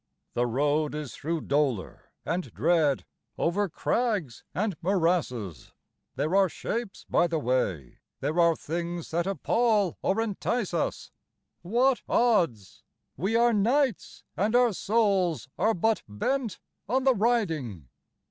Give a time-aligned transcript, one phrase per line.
[0.33, 3.05] The road is thro' dolor and dread,
[3.37, 5.73] over crags and morasses;
[6.15, 11.11] There are shapes by the way, there are things that appal or entice us:
[11.61, 12.81] What odds?
[13.15, 16.57] We are knights, and our souls are but bent
[16.89, 17.87] on the riding!